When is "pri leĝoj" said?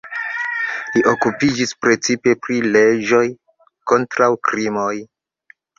2.47-3.23